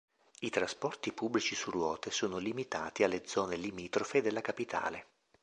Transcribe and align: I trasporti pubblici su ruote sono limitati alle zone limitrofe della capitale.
I 0.39 0.49
trasporti 0.49 1.13
pubblici 1.13 1.53
su 1.53 1.69
ruote 1.69 2.09
sono 2.09 2.37
limitati 2.39 3.03
alle 3.03 3.21
zone 3.27 3.55
limitrofe 3.55 4.23
della 4.23 4.41
capitale. 4.41 5.05